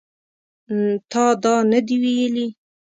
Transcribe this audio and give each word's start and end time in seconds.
تا 1.11 1.25
دا 1.43 1.55
نه 1.71 1.79
دي 1.87 1.95
ویلي 2.03 2.45